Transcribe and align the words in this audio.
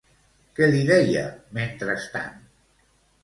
Què 0.59 0.69
li 0.69 0.79
deia, 0.87 1.25
mentrestant? 1.57 2.39